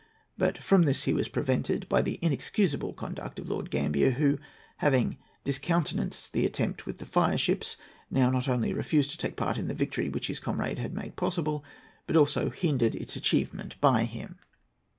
[0.35, 4.39] But from this he was prevented by the inexcusable conduct of Lord Gambier, who,
[4.77, 7.77] having discountenanced the attempt with the fireships,
[8.09, 11.15] now not only refused to take part in the victory which his comrade had made
[11.17, 11.63] possible,
[12.07, 14.39] but also hindered its achievement by him.